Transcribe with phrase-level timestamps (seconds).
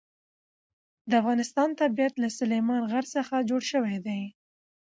[1.09, 4.21] د افغانستان طبیعت له سلیمان غر څخه جوړ شوی دی.